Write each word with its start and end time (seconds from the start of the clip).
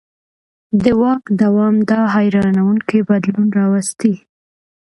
د 0.83 0.85
واک 1.01 1.23
دوام 1.41 1.75
دا 1.89 1.99
حیرانوونکی 2.15 2.99
بدلون 3.09 3.47
راوستی. 3.57 4.13